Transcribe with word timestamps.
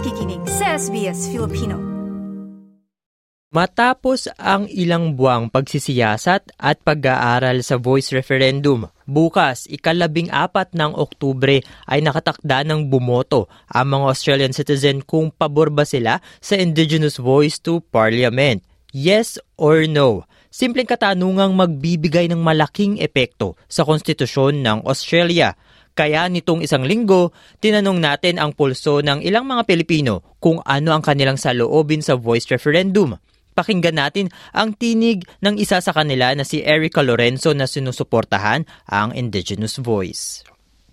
nakikinig 0.00 0.40
sa 0.48 0.80
SBS 0.80 1.28
Filipino. 1.28 1.76
Matapos 3.52 4.32
ang 4.40 4.64
ilang 4.72 5.12
buwang 5.12 5.52
pagsisiyasat 5.52 6.56
at 6.56 6.80
pag-aaral 6.80 7.60
sa 7.60 7.76
voice 7.76 8.08
referendum, 8.16 8.88
bukas, 9.04 9.68
ikalabing 9.68 10.32
apat 10.32 10.72
ng 10.72 10.96
Oktubre 10.96 11.60
ay 11.84 12.00
nakatakda 12.00 12.64
ng 12.64 12.88
bumoto 12.88 13.52
ang 13.68 13.92
mga 13.92 14.04
Australian 14.08 14.56
citizen 14.56 15.04
kung 15.04 15.28
pabor 15.28 15.68
ba 15.68 15.84
sila 15.84 16.24
sa 16.40 16.56
Indigenous 16.56 17.20
Voice 17.20 17.60
to 17.60 17.84
Parliament. 17.92 18.64
Yes 18.96 19.36
or 19.60 19.84
no? 19.84 20.24
Simpleng 20.48 20.88
katanungang 20.88 21.52
magbibigay 21.52 22.32
ng 22.32 22.40
malaking 22.40 22.96
epekto 23.04 23.52
sa 23.68 23.84
konstitusyon 23.84 24.64
ng 24.64 24.80
Australia. 24.88 25.60
Kaya 25.94 26.30
nitong 26.30 26.64
isang 26.64 26.86
linggo, 26.86 27.34
tinanong 27.58 27.98
natin 27.98 28.38
ang 28.38 28.54
pulso 28.54 29.02
ng 29.02 29.20
ilang 29.20 29.44
mga 29.44 29.66
Pilipino 29.66 30.36
kung 30.38 30.62
ano 30.64 30.94
ang 30.94 31.02
kanilang 31.02 31.36
saloobin 31.36 32.00
sa 32.00 32.16
voice 32.16 32.48
referendum. 32.48 33.18
Pakinggan 33.52 33.98
natin 33.98 34.30
ang 34.54 34.72
tinig 34.72 35.26
ng 35.42 35.58
isa 35.58 35.82
sa 35.82 35.90
kanila 35.90 36.32
na 36.32 36.46
si 36.46 36.62
Erica 36.62 37.02
Lorenzo 37.02 37.50
na 37.52 37.66
sinusuportahan 37.66 38.64
ang 38.88 39.10
Indigenous 39.12 39.76
Voice. 39.82 40.46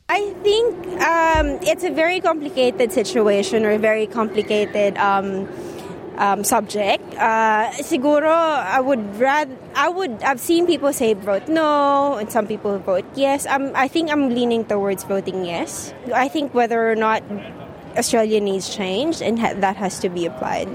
I 0.09 0.31
think 0.41 0.73
um, 1.03 1.59
it's 1.61 1.83
a 1.83 1.91
very 1.91 2.23
complicated 2.23 2.95
situation 2.95 3.67
or 3.67 3.77
very 3.77 4.07
complicated 4.07 4.95
um, 4.97 5.45
um, 6.17 6.43
subject. 6.43 7.03
Uh, 7.15 7.71
siguro, 7.81 8.33
I 8.33 8.79
would 8.79 9.19
rather, 9.19 9.55
I 9.75 9.89
would, 9.89 10.23
I've 10.23 10.39
seen 10.39 10.65
people 10.67 10.91
say 10.93 11.13
vote 11.13 11.47
no, 11.47 12.15
and 12.15 12.31
some 12.31 12.47
people 12.47 12.77
vote 12.79 13.05
yes. 13.15 13.45
I'm, 13.45 13.75
I 13.75 13.87
think 13.87 14.11
I'm 14.11 14.29
leaning 14.29 14.65
towards 14.65 15.03
voting 15.03 15.45
yes. 15.45 15.93
I 16.13 16.27
think 16.27 16.53
whether 16.53 16.91
or 16.91 16.95
not 16.95 17.23
Australia 17.95 18.39
needs 18.39 18.73
change, 18.73 19.21
and 19.21 19.39
ha- 19.39 19.53
that 19.57 19.75
has 19.77 19.99
to 19.99 20.09
be 20.09 20.25
applied. 20.25 20.69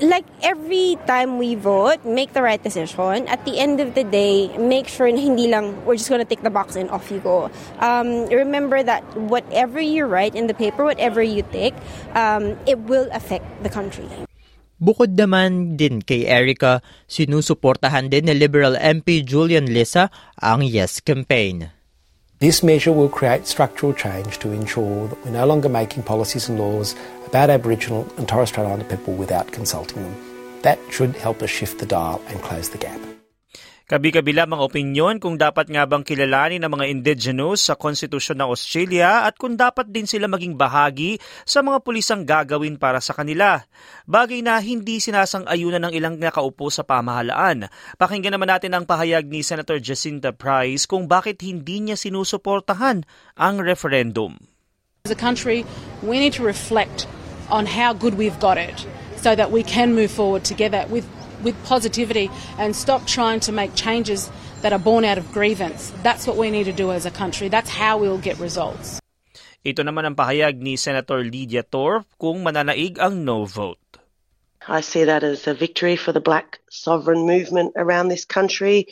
Like 0.00 0.26
every 0.42 0.98
time 1.06 1.38
we 1.38 1.54
vote, 1.54 2.04
make 2.04 2.34
the 2.34 2.42
right 2.42 2.62
decision. 2.62 3.26
At 3.28 3.46
the 3.46 3.58
end 3.58 3.80
of 3.80 3.94
the 3.94 4.04
day, 4.04 4.52
make 4.58 4.88
sure 4.88 5.06
hindi 5.06 5.48
lang 5.48 5.86
we're 5.86 5.96
just 5.96 6.10
gonna 6.10 6.26
tick 6.26 6.42
the 6.42 6.50
box 6.50 6.76
and 6.76 6.90
off 6.90 7.10
you 7.10 7.18
go. 7.20 7.50
Um, 7.80 8.26
remember 8.28 8.82
that 8.82 9.00
whatever 9.16 9.80
you 9.80 10.04
write 10.04 10.34
in 10.34 10.48
the 10.48 10.54
paper, 10.54 10.84
whatever 10.84 11.22
you 11.22 11.40
tick, 11.48 11.72
um, 12.12 12.58
it 12.66 12.78
will 12.80 13.08
affect 13.10 13.62
the 13.62 13.70
country. 13.70 14.25
Bukod 14.76 15.16
naman 15.16 15.80
din 15.80 16.04
kay 16.04 16.28
Erica, 16.28 16.84
sinusuportahan 17.08 18.12
din 18.12 18.28
ni 18.28 18.36
Liberal 18.36 18.76
MP 18.76 19.24
Julian 19.24 19.72
Lissa 19.72 20.12
ang 20.36 20.60
Yes 20.60 21.00
campaign. 21.00 21.72
This 22.44 22.60
measure 22.60 22.92
will 22.92 23.08
create 23.08 23.48
structural 23.48 23.96
change 23.96 24.36
to 24.44 24.52
ensure 24.52 25.08
that 25.08 25.16
we're 25.24 25.32
no 25.32 25.48
longer 25.48 25.72
making 25.72 26.04
policies 26.04 26.52
and 26.52 26.60
laws 26.60 26.92
about 27.24 27.48
Aboriginal 27.48 28.04
and 28.20 28.28
Torres 28.28 28.52
Strait 28.52 28.68
Islander 28.68 28.84
people 28.84 29.16
without 29.16 29.48
consulting 29.48 30.04
them. 30.04 30.12
That 30.60 30.76
should 30.92 31.16
help 31.16 31.40
us 31.40 31.48
shift 31.48 31.80
the 31.80 31.88
dial 31.88 32.20
and 32.28 32.36
close 32.44 32.68
the 32.68 32.76
gap. 32.76 33.05
Kabi-kabila 33.86 34.50
mga 34.50 34.66
opinyon 34.66 35.22
kung 35.22 35.38
dapat 35.38 35.70
nga 35.70 35.86
bang 35.86 36.02
kilalanin 36.02 36.58
ng 36.58 36.74
mga 36.74 36.90
indigenous 36.90 37.70
sa 37.70 37.78
konstitusyon 37.78 38.42
ng 38.42 38.50
Australia 38.50 39.22
at 39.22 39.38
kung 39.38 39.54
dapat 39.54 39.86
din 39.94 40.10
sila 40.10 40.26
maging 40.26 40.58
bahagi 40.58 41.22
sa 41.46 41.62
mga 41.62 41.86
pulisang 41.86 42.26
gagawin 42.26 42.82
para 42.82 42.98
sa 42.98 43.14
kanila. 43.14 43.62
Bagay 44.10 44.42
na 44.42 44.58
hindi 44.58 44.98
sinasang-ayunan 44.98 45.86
ng 45.86 45.92
ilang 45.94 46.18
nakaupo 46.18 46.66
sa 46.66 46.82
pamahalaan. 46.82 47.70
Pakinggan 47.94 48.34
naman 48.34 48.50
natin 48.50 48.74
ang 48.74 48.90
pahayag 48.90 49.30
ni 49.30 49.46
Senator 49.46 49.78
Jacinta 49.78 50.34
Price 50.34 50.82
kung 50.90 51.06
bakit 51.06 51.46
hindi 51.46 51.78
niya 51.78 51.94
sinusuportahan 51.94 53.06
ang 53.38 53.54
referendum. 53.62 54.34
As 55.06 55.14
a 55.14 55.18
country, 55.18 55.62
we 56.02 56.18
need 56.18 56.34
to 56.34 56.42
reflect 56.42 57.06
on 57.54 57.70
how 57.70 57.94
good 57.94 58.18
we've 58.18 58.42
got 58.42 58.58
it 58.58 58.82
so 59.14 59.38
that 59.38 59.54
we 59.54 59.62
can 59.62 59.94
move 59.94 60.10
forward 60.10 60.42
together 60.42 60.82
with 60.90 61.06
with 61.42 61.56
positivity 61.64 62.30
and 62.58 62.76
stop 62.76 63.06
trying 63.06 63.40
to 63.40 63.52
make 63.52 63.74
changes 63.74 64.30
that 64.62 64.72
are 64.72 64.78
born 64.78 65.04
out 65.04 65.18
of 65.18 65.30
grievance. 65.32 65.92
That's 66.02 66.26
what 66.26 66.36
we 66.36 66.50
need 66.50 66.64
to 66.64 66.72
do 66.72 66.92
as 66.92 67.06
a 67.06 67.10
country. 67.10 67.48
That's 67.48 67.70
how 67.70 67.98
we'll 67.98 68.18
get 68.18 68.38
results. 68.38 69.00
Ito 69.66 69.82
naman 69.82 70.06
ang 70.06 70.14
pahayag 70.14 70.62
ni 70.62 70.78
Senator 70.78 71.26
Lydia 71.26 71.66
Thorpe 71.66 72.06
kung 72.22 72.46
mananaig 72.46 73.02
ang 73.02 73.26
no 73.26 73.42
vote. 73.42 73.82
I 74.68 74.80
see 74.80 75.04
that 75.04 75.22
as 75.22 75.46
a 75.46 75.54
victory 75.54 75.94
for 75.94 76.10
the 76.14 76.22
black 76.22 76.58
sovereign 76.70 77.26
movement 77.26 77.74
around 77.74 78.08
this 78.08 78.24
country 78.24 78.86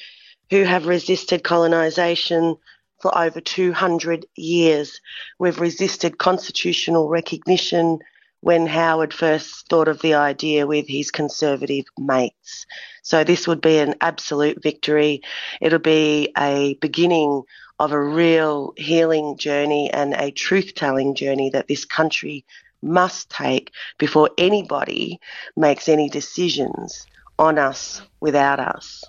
who 0.50 0.62
have 0.62 0.86
resisted 0.86 1.42
colonisation 1.42 2.58
for 3.00 3.16
over 3.16 3.40
200 3.40 4.26
years. 4.36 5.00
We've 5.38 5.58
resisted 5.58 6.18
constitutional 6.18 7.08
recognition 7.08 7.98
when 8.44 8.66
Howard 8.66 9.14
first 9.14 9.66
thought 9.70 9.88
of 9.88 10.02
the 10.02 10.12
idea 10.12 10.66
with 10.66 10.86
his 10.86 11.10
conservative 11.10 11.86
mates. 11.98 12.66
So 13.02 13.24
this 13.24 13.48
would 13.48 13.62
be 13.62 13.78
an 13.78 13.94
absolute 14.02 14.62
victory. 14.62 15.22
It'll 15.62 15.78
be 15.78 16.30
a 16.36 16.74
beginning 16.74 17.44
of 17.78 17.92
a 17.92 17.98
real 17.98 18.74
healing 18.76 19.38
journey 19.38 19.90
and 19.90 20.12
a 20.12 20.30
truth 20.30 20.74
telling 20.74 21.14
journey 21.14 21.48
that 21.50 21.68
this 21.68 21.86
country 21.86 22.44
must 22.82 23.30
take 23.30 23.70
before 23.96 24.28
anybody 24.36 25.20
makes 25.56 25.88
any 25.88 26.10
decisions 26.10 27.06
on 27.38 27.58
us 27.58 28.02
without 28.20 28.60
us. 28.60 29.04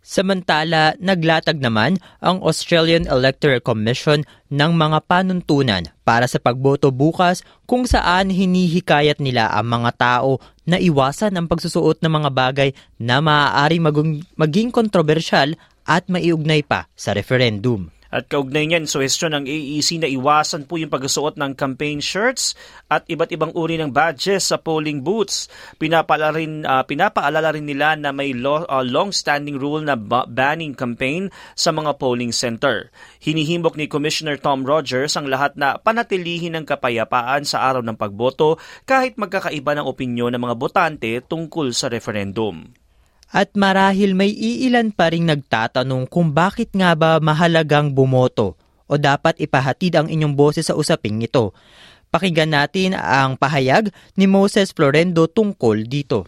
Samantala, 0.00 0.96
naglatag 0.96 1.60
naman 1.60 2.00
ang 2.24 2.40
Australian 2.40 3.04
Electoral 3.04 3.60
Commission 3.60 4.24
ng 4.48 4.72
mga 4.72 5.04
panuntunan 5.04 5.84
para 6.08 6.24
sa 6.24 6.40
pagboto 6.40 6.88
bukas 6.88 7.44
kung 7.68 7.84
saan 7.84 8.32
hinihikayat 8.32 9.20
nila 9.20 9.52
ang 9.52 9.68
mga 9.68 9.90
tao 10.00 10.40
na 10.64 10.80
iwasan 10.80 11.36
ang 11.36 11.46
pagsusuot 11.46 12.00
ng 12.00 12.12
mga 12.16 12.30
bagay 12.32 12.70
na 12.96 13.20
maaari 13.20 13.76
maging, 13.76 14.72
kontrobersyal 14.72 15.52
at 15.84 16.08
maiugnay 16.08 16.64
pa 16.64 16.88
sa 16.96 17.12
referendum. 17.12 17.92
At 18.10 18.26
kaugnay 18.26 18.66
niyan, 18.66 18.90
suhestyon 18.90 19.38
ng 19.38 19.46
AEC 19.46 20.02
na 20.02 20.10
iwasan 20.10 20.66
po 20.66 20.82
yung 20.82 20.90
pagsuot 20.90 21.38
ng 21.38 21.54
campaign 21.54 22.02
shirts 22.02 22.58
at 22.90 23.06
iba't 23.06 23.30
ibang 23.30 23.54
uri 23.54 23.78
ng 23.78 23.94
badges 23.94 24.50
sa 24.50 24.58
polling 24.58 25.06
booths. 25.06 25.46
Pinapaalala 25.78 26.34
rin, 26.34 26.66
uh, 26.66 26.82
pinapaalala 26.82 27.54
rin 27.54 27.70
nila 27.70 27.94
na 27.94 28.10
may 28.10 28.34
law, 28.34 28.66
uh, 28.66 28.82
long-standing 28.82 29.62
rule 29.62 29.86
na 29.86 29.94
ba- 29.94 30.26
banning 30.26 30.74
campaign 30.74 31.30
sa 31.54 31.70
mga 31.70 32.02
polling 32.02 32.34
center. 32.34 32.90
Hinihimbok 33.22 33.78
ni 33.78 33.86
Commissioner 33.86 34.42
Tom 34.42 34.66
Rogers 34.66 35.14
ang 35.14 35.30
lahat 35.30 35.54
na 35.54 35.78
panatilihin 35.78 36.58
ng 36.58 36.66
kapayapaan 36.66 37.46
sa 37.46 37.62
araw 37.62 37.86
ng 37.86 37.94
pagboto 37.94 38.58
kahit 38.90 39.14
magkakaiba 39.22 39.78
ng 39.78 39.86
opinyon 39.86 40.34
ng 40.34 40.42
mga 40.42 40.58
botante 40.58 41.10
tungkol 41.22 41.70
sa 41.70 41.86
referendum. 41.86 42.79
At 43.30 43.54
marahil 43.54 44.18
may 44.18 44.34
iilan 44.34 44.90
pa 44.90 45.14
ring 45.14 45.22
nagtatanong 45.22 46.10
kung 46.10 46.34
bakit 46.34 46.74
nga 46.74 46.98
ba 46.98 47.22
mahalagang 47.22 47.94
bumoto 47.94 48.58
o 48.90 48.98
dapat 48.98 49.38
ipahatid 49.38 49.94
ang 49.94 50.10
inyong 50.10 50.34
boses 50.34 50.66
sa 50.66 50.74
usaping 50.74 51.22
ito. 51.22 51.54
Pakinggan 52.10 52.50
natin 52.50 52.98
ang 52.98 53.38
pahayag 53.38 53.94
ni 54.18 54.26
Moses 54.26 54.74
Florendo 54.74 55.30
tungkol 55.30 55.86
dito. 55.86 56.26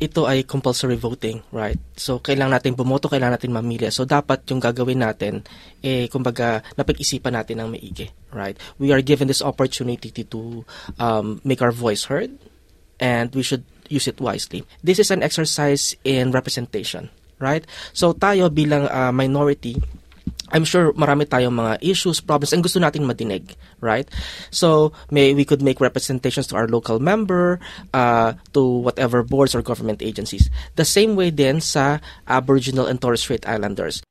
Ito 0.00 0.26
ay 0.26 0.42
compulsory 0.48 0.98
voting, 0.98 1.46
right? 1.54 1.78
So, 1.94 2.18
kailangan 2.18 2.58
natin 2.58 2.74
bumoto, 2.74 3.06
kailangan 3.06 3.36
natin 3.38 3.54
mamili. 3.54 3.86
So, 3.94 4.08
dapat 4.08 4.48
yung 4.50 4.58
gagawin 4.58 5.04
natin, 5.04 5.44
eh, 5.84 6.08
kumbaga, 6.08 6.64
napag-isipan 6.74 7.36
natin 7.36 7.60
ng 7.60 7.68
maigi, 7.68 8.08
right? 8.32 8.56
We 8.80 8.90
are 8.96 9.04
given 9.04 9.28
this 9.28 9.44
opportunity 9.44 10.10
to 10.10 10.64
um, 10.96 11.44
make 11.44 11.60
our 11.60 11.70
voice 11.70 12.08
heard, 12.08 12.32
and 12.96 13.28
we 13.36 13.44
should 13.44 13.62
use 13.90 14.08
it 14.08 14.22
wisely. 14.22 14.64
This 14.80 14.98
is 15.02 15.10
an 15.10 15.22
exercise 15.22 15.92
in 16.06 16.30
representation, 16.30 17.10
right? 17.42 17.66
So 17.92 18.14
tayo 18.14 18.48
bilang 18.48 18.88
uh, 18.88 19.12
minority, 19.12 19.76
I'm 20.50 20.66
sure 20.66 20.92
marami 20.94 21.26
tayong 21.30 21.54
mga 21.54 21.78
issues, 21.82 22.18
problems, 22.18 22.52
and 22.52 22.62
gusto 22.62 22.82
nating 22.82 23.06
madinig, 23.06 23.54
right? 23.78 24.06
So, 24.50 24.92
may 25.10 25.32
we 25.34 25.46
could 25.46 25.62
make 25.62 25.78
representations 25.78 26.50
to 26.50 26.58
our 26.58 26.66
local 26.66 26.98
member, 26.98 27.62
uh, 27.94 28.34
to 28.52 28.62
whatever 28.82 29.22
boards 29.22 29.54
or 29.54 29.62
government 29.62 30.02
agencies. 30.02 30.50
The 30.74 30.84
same 30.84 31.14
way 31.14 31.30
din 31.30 31.62
sa 31.62 32.02
Aboriginal 32.26 32.90
and 32.90 32.98
Torres 32.98 33.22
Strait 33.22 33.46
Islanders. 33.46 34.02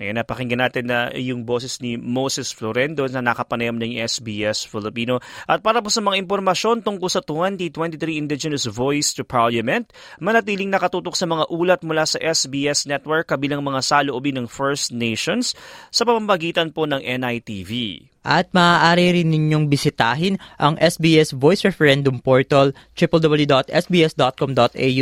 Ngayon, 0.00 0.16
napakinggan 0.16 0.64
natin 0.64 0.88
na 0.88 1.12
yung 1.12 1.44
boses 1.44 1.76
ni 1.84 2.00
Moses 2.00 2.56
Florendo 2.56 3.04
na 3.12 3.20
nakapanayam 3.20 3.76
ng 3.76 4.00
SBS 4.00 4.64
Filipino. 4.64 5.20
At 5.44 5.60
para 5.60 5.84
po 5.84 5.92
sa 5.92 6.00
mga 6.00 6.16
impormasyon 6.24 6.80
tungkol 6.80 7.12
sa 7.12 7.20
2023 7.20 8.00
Indigenous 8.16 8.64
Voice 8.64 9.12
to 9.12 9.28
Parliament, 9.28 9.92
manatiling 10.16 10.72
nakatutok 10.72 11.12
sa 11.12 11.28
mga 11.28 11.52
ulat 11.52 11.84
mula 11.84 12.08
sa 12.08 12.16
SBS 12.16 12.88
Network 12.88 13.28
kabilang 13.28 13.60
mga 13.60 13.84
saloobin 13.84 14.40
ng 14.40 14.48
First 14.48 14.88
Nations 14.88 15.52
sa 15.92 16.08
pamamagitan 16.08 16.72
po 16.72 16.88
ng 16.88 17.04
NITV. 17.04 18.00
At 18.24 18.56
maaari 18.56 19.20
rin 19.20 19.28
ninyong 19.32 19.68
bisitahin 19.68 20.40
ang 20.56 20.80
SBS 20.80 21.36
Voice 21.36 21.60
Referendum 21.68 22.24
portal 22.24 22.72
www.sbs.com.au 22.96 23.68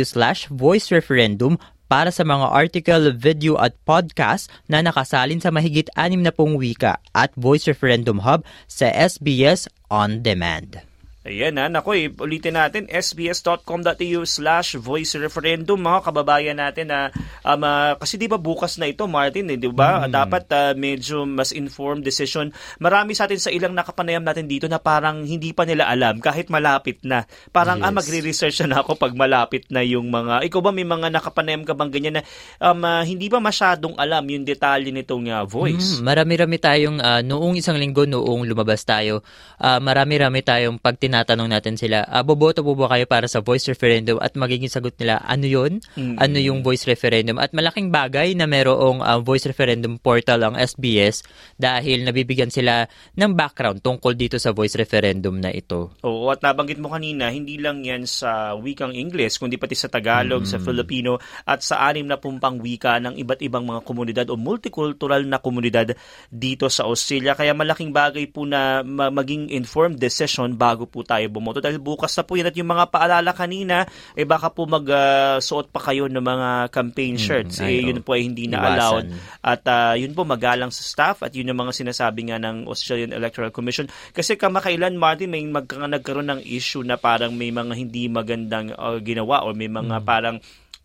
slash 0.03 0.51
voice 0.51 0.91
referendum 0.91 1.55
para 1.89 2.13
sa 2.13 2.21
mga 2.21 2.53
article, 2.53 3.11
video 3.17 3.57
at 3.57 3.73
podcast 3.83 4.47
na 4.69 4.85
nakasalin 4.85 5.41
sa 5.41 5.49
mahigit 5.49 5.89
anim 5.97 6.21
na 6.21 6.29
pong 6.29 6.55
wika 6.55 7.01
at 7.17 7.33
Voice 7.33 7.65
Referendum 7.65 8.21
Hub 8.21 8.45
sa 8.69 8.93
SBS 8.93 9.65
On 9.89 10.21
Demand. 10.21 10.88
Ayan 11.27 11.59
ha, 11.59 11.67
nako 11.67 11.99
eh, 11.99 12.07
ulitin 12.07 12.55
natin, 12.55 12.87
sbs.com.au 12.87 14.21
slash 14.23 14.79
voice 14.79 15.19
referendum, 15.19 15.75
mga 15.75 16.07
kababayan 16.07 16.55
natin 16.55 16.87
na, 16.87 17.11
um, 17.43 17.59
uh, 17.59 17.99
kasi 17.99 18.15
di 18.15 18.31
ba 18.31 18.39
bukas 18.39 18.79
na 18.79 18.87
ito, 18.87 19.03
Martin, 19.03 19.51
eh, 19.51 19.59
di 19.59 19.67
ba? 19.67 20.07
Mm. 20.07 20.15
Dapat 20.15 20.43
uh, 20.55 20.71
medyo 20.79 21.27
mas 21.27 21.51
informed 21.51 22.07
decision. 22.07 22.55
Marami 22.79 23.19
sa 23.19 23.27
atin 23.27 23.35
sa 23.35 23.51
ilang 23.51 23.75
nakapanayam 23.75 24.23
natin 24.23 24.47
dito 24.47 24.71
na 24.71 24.79
parang 24.79 25.27
hindi 25.27 25.51
pa 25.51 25.67
nila 25.67 25.91
alam, 25.91 26.23
kahit 26.23 26.47
malapit 26.47 27.03
na. 27.03 27.27
Parang, 27.51 27.83
ah, 27.83 27.91
yes. 27.91 27.91
ah, 27.91 27.95
magre-research 27.99 28.57
na 28.71 28.79
ako 28.79 28.95
pag 28.95 29.11
malapit 29.11 29.67
na 29.67 29.83
yung 29.83 30.07
mga, 30.07 30.47
ikaw 30.47 30.63
ba 30.63 30.71
may 30.71 30.87
mga 30.87 31.11
nakapanayam 31.11 31.67
ka 31.67 31.75
bang 31.75 31.91
ganyan 31.91 32.15
na 32.15 32.23
um, 32.63 32.79
uh, 32.79 33.03
hindi 33.03 33.27
ba 33.27 33.43
masyadong 33.43 33.91
alam 33.99 34.23
yung 34.23 34.47
detalye 34.47 34.95
nitong 34.95 35.27
uh, 35.35 35.43
voice? 35.43 35.99
Mm, 35.99 36.15
marami-rami 36.15 36.57
tayong, 36.63 36.97
uh, 37.03 37.19
noong 37.27 37.59
isang 37.59 37.75
linggo, 37.75 38.07
noong 38.07 38.47
lumabas 38.47 38.87
tayo, 38.87 39.19
uh, 39.59 39.83
marami-rami 39.83 40.39
tayong 40.39 40.79
pag 40.79 40.95
tinatanong 41.09 41.49
natin 41.49 41.73
sila, 41.73 42.05
uh, 42.05 42.21
boboto 42.21 42.61
po 42.61 42.77
ba 42.77 42.93
kayo 42.93 43.09
para 43.09 43.25
sa 43.25 43.41
voice 43.41 43.65
referendum 43.65 44.21
at 44.21 44.37
magiging 44.37 44.69
sagot 44.69 44.93
nila, 45.01 45.17
ano 45.25 45.49
yun? 45.49 45.81
Mm-hmm. 45.97 46.21
Ano 46.21 46.37
yung 46.37 46.61
voice 46.61 46.85
referendum? 46.85 47.41
At 47.41 47.49
malaking 47.57 47.89
bagay 47.89 48.37
na 48.37 48.45
merong 48.45 49.01
uh, 49.01 49.17
voice 49.25 49.49
referendum 49.49 49.97
portal 49.97 50.45
ang 50.45 50.53
SBS 50.53 51.25
dahil 51.57 52.05
nabibigyan 52.05 52.53
sila 52.53 52.85
ng 53.17 53.33
background 53.33 53.81
tungkol 53.81 54.13
dito 54.13 54.37
sa 54.37 54.53
voice 54.53 54.77
referendum 54.77 55.41
na 55.41 55.49
ito. 55.49 55.97
Oo, 56.05 56.29
at 56.29 56.45
nabanggit 56.45 56.77
mo 56.77 56.93
kanina, 56.93 57.33
hindi 57.33 57.57
lang 57.57 57.81
yan 57.81 58.05
sa 58.05 58.53
wikang 58.53 58.93
English, 58.93 59.41
kundi 59.41 59.57
pati 59.57 59.73
sa 59.73 59.89
Tagalog, 59.89 60.45
mm-hmm. 60.45 60.61
sa 60.61 60.61
Filipino, 60.61 61.17
at 61.49 61.65
sa 61.65 61.89
anim 61.89 62.05
na 62.05 62.21
pumpang 62.21 62.61
wika 62.61 63.01
ng 63.01 63.17
iba't 63.17 63.41
ibang 63.41 63.65
mga 63.65 63.81
komunidad 63.81 64.25
o 64.29 64.37
multicultural 64.37 65.25
na 65.25 65.41
komunidad 65.41 65.97
dito 66.29 66.69
sa 66.69 66.85
Australia. 66.85 67.33
Kaya 67.33 67.57
malaking 67.57 67.89
bagay 67.89 68.29
po 68.29 68.45
na 68.45 68.85
maging 68.85 69.49
informed 69.49 69.97
decision 69.97 70.53
bago 70.53 70.85
po 70.85 70.98
tayo 71.03 71.25
bumoto. 71.31 71.59
Dahil 71.59 71.81
bukas 71.81 72.13
na 72.15 72.23
po 72.23 72.35
yan 72.35 72.49
at 72.49 72.55
yung 72.55 72.69
mga 72.69 72.89
paalala 72.91 73.31
kanina 73.35 73.87
eh 74.15 74.25
baka 74.25 74.51
po 74.53 74.65
magsuot 74.69 75.67
uh, 75.67 75.71
pa 75.71 75.91
kayo 75.91 76.07
ng 76.07 76.21
mga 76.21 76.49
campaign 76.73 77.15
hmm, 77.15 77.23
shirts. 77.23 77.55
mm, 77.59 77.67
eh 77.67 77.79
yun 77.85 77.99
po 78.01 78.15
ay 78.15 78.27
hindi 78.27 78.47
na 78.47 78.63
allowed. 78.63 79.11
At 79.43 79.63
uh, 79.67 79.93
yun 79.95 80.13
po 80.13 80.23
magalang 80.23 80.71
sa 80.71 80.83
staff 80.83 81.25
at 81.25 81.31
yun 81.35 81.51
yung 81.51 81.59
mga 81.59 81.73
sinasabi 81.75 82.31
nga 82.31 82.37
ng 82.39 82.67
Australian 82.67 83.15
Electoral 83.15 83.53
Commission. 83.53 83.87
Kasi 84.11 84.35
kamakailan 84.35 84.95
Martin 84.95 85.31
may 85.31 85.43
magka, 85.45 85.79
nagkaroon 85.79 86.29
ng 86.29 86.41
issue 86.45 86.83
na 86.85 86.99
parang 86.99 87.33
may 87.35 87.49
mga 87.49 87.73
hindi 87.75 88.07
magandang 88.07 88.75
uh, 88.75 88.97
ginawa 88.99 89.43
or 89.43 89.55
may 89.55 89.71
mga 89.71 90.01
mm. 90.01 90.05
parang 90.05 90.37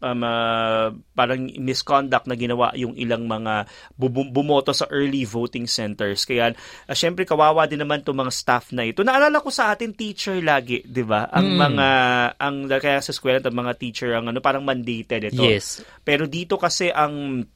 um, 0.05 0.21
uh, 0.21 0.93
parang 1.17 1.49
misconduct 1.57 2.29
na 2.29 2.37
ginawa 2.37 2.77
yung 2.77 2.93
ilang 3.01 3.25
mga 3.25 3.65
bumoto 3.97 4.77
sa 4.77 4.85
early 4.93 5.25
voting 5.25 5.65
centers. 5.65 6.29
Kaya 6.29 6.53
uh, 6.53 6.93
syempre 6.93 7.25
kawawa 7.25 7.65
din 7.65 7.81
naman 7.81 8.05
itong 8.05 8.21
mga 8.21 8.33
staff 8.33 8.71
na 8.77 8.85
ito. 8.85 9.01
Naalala 9.01 9.41
ko 9.41 9.49
sa 9.49 9.73
atin 9.73 9.97
teacher 9.97 10.37
lagi, 10.45 10.85
'di 10.85 11.05
ba? 11.09 11.33
Ang 11.33 11.57
mm. 11.57 11.59
mga 11.59 11.89
ang 12.37 12.57
kaya 12.69 13.01
sa 13.01 13.17
eskwela 13.17 13.41
mga 13.41 13.73
teacher 13.81 14.13
ang 14.13 14.29
ano 14.29 14.45
parang 14.45 14.67
mandated 14.67 15.33
ito. 15.33 15.41
Yes. 15.41 15.81
Pero 16.05 16.29
dito 16.29 16.61
kasi 16.61 16.93
ang 16.93 17.47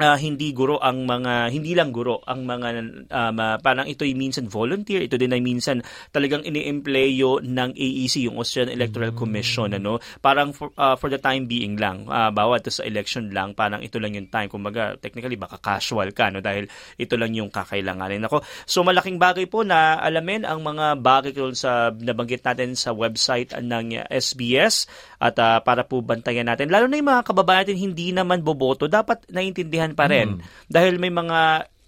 uh, 0.00 0.16
hindi 0.16 0.52
guro 0.52 0.80
ang 0.80 1.04
mga 1.04 1.52
hindi 1.52 1.72
lang 1.76 1.92
guro 1.92 2.20
ang 2.24 2.44
mga 2.44 2.68
um, 3.08 3.38
uh, 3.38 3.56
parang 3.60 3.86
ito 3.88 4.04
ay 4.04 4.16
minsan 4.16 4.48
volunteer 4.48 5.04
ito 5.04 5.16
din 5.16 5.32
ay 5.32 5.40
minsan 5.40 5.80
talagang 6.12 6.44
iniempleyo 6.44 7.44
ng 7.44 7.70
AEC 7.76 8.28
yung 8.28 8.40
Australian 8.40 8.76
Electoral 8.76 9.12
mm. 9.12 9.18
Commission 9.18 9.68
ano? 9.72 9.98
Parang 10.20 10.52
for, 10.52 10.72
uh, 10.76 10.96
for 10.96 11.08
the 11.12 11.20
time 11.20 11.48
being 11.48 11.76
lang 11.76 12.08
uh, 12.08 12.32
bawat 12.32 12.68
sa 12.68 12.82
election 12.84 13.30
lang 13.30 13.52
parang 13.56 13.80
ito 13.80 13.96
lang 14.00 14.16
yung 14.16 14.28
time. 14.28 14.48
Kumbaga 14.50 14.98
technically 14.98 15.38
baka 15.38 15.60
casual 15.60 16.10
ka 16.12 16.28
no? 16.32 16.42
Dahil 16.42 16.68
ito 16.96 17.14
lang 17.14 17.32
yung 17.36 17.48
kakailanganin. 17.52 18.24
Ako 18.26 18.42
so 18.64 18.82
malaking 18.82 19.20
bagay 19.20 19.48
po 19.48 19.62
na 19.62 20.00
alamin 20.00 20.44
ang 20.44 20.60
mga 20.60 20.98
bagay 21.00 21.32
sa 21.52 21.92
nabanggit 21.92 22.42
natin 22.42 22.74
sa 22.74 22.92
website 22.92 23.54
ng 23.56 24.08
SBS 24.10 24.88
at 25.20 25.36
uh, 25.40 25.60
para 25.62 25.86
po 25.86 26.00
bantayan 26.04 26.48
natin. 26.48 26.68
Lalo 26.68 26.90
na 26.90 26.98
yung 27.00 27.08
mga 27.08 27.24
kababayan 27.24 27.64
natin 27.66 27.78
hindi 27.78 28.12
naman 28.12 28.44
boboto. 28.44 28.86
Dapat 28.86 29.30
naiintindihan 29.32 29.85
maintindihan 29.86 29.94
pa 29.94 30.06
rin. 30.10 30.28
Mm. 30.36 30.40
Dahil 30.66 30.94
may 30.98 31.12
mga 31.14 31.40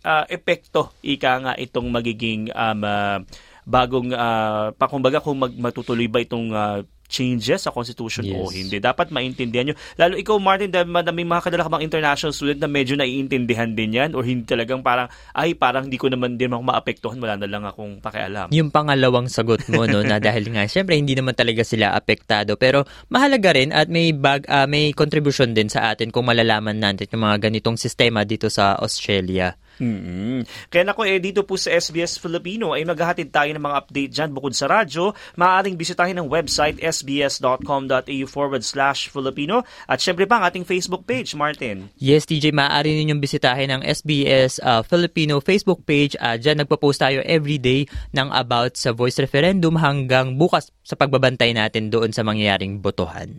uh, 0.04 0.24
epekto, 0.30 0.94
ika 1.02 1.32
nga 1.42 1.52
itong 1.58 1.88
magiging 1.90 2.52
um, 2.54 2.80
uh, 2.84 3.18
bagong, 3.66 4.14
uh, 4.14 4.70
pakumbaga 4.78 5.18
kung 5.20 5.42
mag, 5.42 5.52
matutuloy 5.58 6.06
ba 6.06 6.22
itong 6.22 6.54
uh, 6.54 6.80
changes 7.08 7.64
sa 7.64 7.72
Constitution 7.72 8.22
yes. 8.22 8.36
o 8.36 8.52
hindi. 8.52 8.76
Dapat 8.78 9.08
maintindihan 9.10 9.72
nyo. 9.72 9.76
Lalo 9.96 10.14
ikaw, 10.20 10.36
Martin, 10.36 10.68
dahil 10.68 10.86
may 10.88 11.24
mga 11.24 11.42
kadala 11.48 11.64
ka 11.64 11.72
mga 11.72 11.86
international 11.88 12.36
student 12.36 12.60
na 12.60 12.68
medyo 12.68 12.94
naiintindihan 12.94 13.72
din 13.72 13.96
yan 13.96 14.12
or 14.12 14.22
hindi 14.22 14.44
talagang 14.44 14.84
parang, 14.84 15.08
ay, 15.32 15.56
parang 15.56 15.88
hindi 15.88 15.96
ko 15.96 16.12
naman 16.12 16.36
din 16.36 16.52
ako 16.52 16.62
maapektuhan, 16.68 17.18
wala 17.18 17.40
na 17.40 17.48
lang 17.48 17.64
akong 17.64 18.04
pakialam. 18.04 18.52
Yung 18.52 18.68
pangalawang 18.68 19.32
sagot 19.32 19.64
mo, 19.72 19.88
no, 19.88 20.04
na 20.04 20.20
dahil 20.20 20.52
nga, 20.52 20.68
syempre, 20.68 21.00
hindi 21.00 21.16
naman 21.16 21.32
talaga 21.32 21.64
sila 21.64 21.96
apektado. 21.96 22.60
Pero 22.60 22.84
mahalaga 23.08 23.56
rin 23.56 23.72
at 23.72 23.88
may, 23.88 24.12
bag, 24.12 24.44
uh, 24.46 24.68
may 24.68 24.92
contribution 24.92 25.56
din 25.56 25.72
sa 25.72 25.90
atin 25.90 26.12
kung 26.12 26.28
malalaman 26.28 26.76
natin 26.76 27.08
yung 27.08 27.24
mga 27.24 27.48
ganitong 27.48 27.80
sistema 27.80 28.28
dito 28.28 28.52
sa 28.52 28.76
Australia. 28.76 29.56
Mm-hmm. 29.78 30.70
Kaya 30.70 30.82
nako 30.86 31.06
eh 31.06 31.22
dito 31.22 31.46
po 31.46 31.54
sa 31.54 31.70
SBS 31.74 32.18
Filipino 32.18 32.74
ay 32.74 32.82
maghahatid 32.82 33.30
tayo 33.30 33.50
ng 33.54 33.62
mga 33.62 33.76
update 33.78 34.12
dyan 34.12 34.30
bukod 34.34 34.52
sa 34.54 34.66
radyo. 34.66 35.14
Maaaring 35.38 35.78
bisitahin 35.78 36.18
ang 36.18 36.28
website 36.28 36.82
sbs.com.au 36.82 38.26
forward 38.26 38.62
slash 38.66 39.08
Filipino 39.08 39.62
at 39.86 39.98
syempre 40.02 40.26
pa 40.26 40.42
ang 40.42 40.44
ating 40.50 40.66
Facebook 40.66 41.06
page, 41.06 41.32
Martin. 41.38 41.90
Yes, 41.96 42.26
TJ, 42.26 42.50
maaari 42.50 42.98
ninyong 42.98 43.22
bisitahin 43.22 43.70
ang 43.70 43.82
SBS 43.86 44.58
uh, 44.60 44.82
Filipino 44.82 45.38
Facebook 45.38 45.86
page. 45.86 46.18
Uh, 46.18 46.34
dyan 46.34 46.60
nagpo-post 46.62 47.00
tayo 47.00 47.22
everyday 47.24 47.86
ng 48.12 48.28
about 48.34 48.74
sa 48.74 48.90
voice 48.90 49.16
referendum 49.22 49.78
hanggang 49.78 50.34
bukas 50.34 50.74
sa 50.82 50.98
pagbabantay 50.98 51.54
natin 51.54 51.88
doon 51.88 52.10
sa 52.10 52.26
mangyayaring 52.26 52.82
botohan. 52.82 53.38